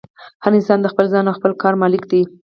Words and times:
هر 0.43 0.51
انسان 0.57 0.79
د 0.81 0.87
خپل 0.93 1.05
ځان 1.13 1.25
او 1.27 1.37
خپل 1.39 1.51
کار 1.61 1.73
مالک 1.81 2.03
دی. 2.11 2.21